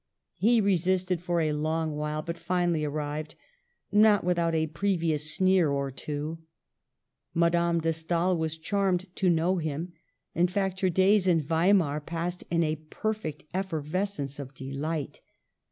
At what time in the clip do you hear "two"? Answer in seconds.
5.91-6.39